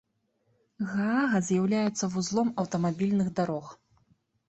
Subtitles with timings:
[0.93, 3.65] Гаага з'яўляецца вузлом аўтамабільных дарог.